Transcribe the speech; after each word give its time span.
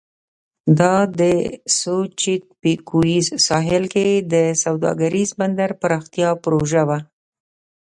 دا 0.79 0.95
د 1.19 1.21
سوچیتپیکویز 1.79 3.27
ساحل 3.47 3.83
کې 3.93 4.07
د 4.33 4.35
سوداګریز 4.63 5.29
بندر 5.39 5.69
پراختیا 5.81 6.29
پروژه 6.43 6.83
وه. 6.89 6.99